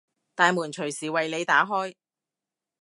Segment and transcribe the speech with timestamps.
[0.33, 1.93] 大門隨時為你打開